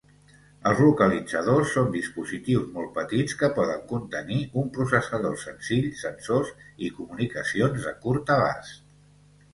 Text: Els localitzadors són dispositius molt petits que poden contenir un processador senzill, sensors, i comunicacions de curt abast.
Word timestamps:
Els 0.69 0.79
localitzadors 0.83 1.73
són 1.77 1.91
dispositius 1.95 2.63
molt 2.77 2.89
petits 2.95 3.37
que 3.41 3.49
poden 3.59 3.83
contenir 3.93 4.39
un 4.63 4.73
processador 4.79 5.39
senzill, 5.45 5.87
sensors, 6.01 6.51
i 6.89 6.93
comunicacions 7.01 7.87
de 7.89 7.95
curt 8.07 8.33
abast. 8.41 8.85